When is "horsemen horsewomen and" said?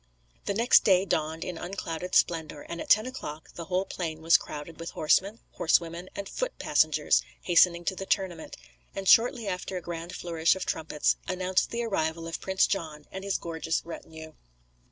4.89-6.27